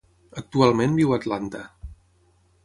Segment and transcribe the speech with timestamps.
[0.41, 1.63] Actualment viu a Atlanta.